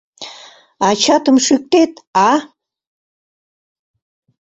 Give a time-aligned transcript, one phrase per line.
[0.89, 1.93] Ачатым шӱктет,
[2.29, 2.31] а?!